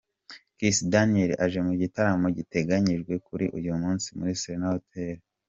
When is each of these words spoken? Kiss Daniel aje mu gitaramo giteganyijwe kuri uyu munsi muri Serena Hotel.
Kiss 0.57 0.77
Daniel 0.93 1.31
aje 1.43 1.59
mu 1.67 1.73
gitaramo 1.81 2.27
giteganyijwe 2.37 3.13
kuri 3.27 3.45
uyu 3.57 3.71
munsi 3.81 4.07
muri 4.17 4.33
Serena 4.41 4.67
Hotel. 4.75 5.15